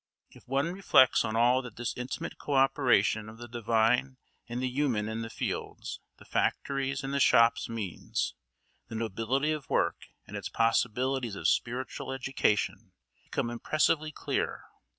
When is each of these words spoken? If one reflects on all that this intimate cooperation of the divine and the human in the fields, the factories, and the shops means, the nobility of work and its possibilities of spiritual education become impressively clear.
If 0.31 0.47
one 0.47 0.71
reflects 0.73 1.23
on 1.23 1.35
all 1.35 1.61
that 1.61 1.75
this 1.75 1.95
intimate 1.95 2.39
cooperation 2.39 3.29
of 3.29 3.37
the 3.37 3.47
divine 3.47 4.17
and 4.49 4.59
the 4.59 4.67
human 4.67 5.07
in 5.07 5.21
the 5.21 5.29
fields, 5.29 5.99
the 6.17 6.25
factories, 6.25 7.03
and 7.03 7.13
the 7.13 7.19
shops 7.19 7.69
means, 7.69 8.33
the 8.87 8.95
nobility 8.95 9.51
of 9.51 9.69
work 9.69 10.07
and 10.25 10.35
its 10.35 10.49
possibilities 10.49 11.35
of 11.35 11.47
spiritual 11.47 12.11
education 12.11 12.93
become 13.25 13.51
impressively 13.51 14.11
clear. 14.11 14.63